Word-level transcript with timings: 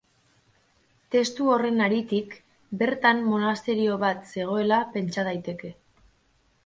Testu 1.15 1.49
horren 1.55 1.77
haritik 1.87 2.33
bertan 2.81 3.21
monasterio 3.29 4.01
bat 4.05 4.25
zegoela 4.33 4.81
pentsa 4.97 5.27
daiteke. 5.33 5.73